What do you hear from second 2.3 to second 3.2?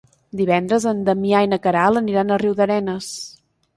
a Riudarenes.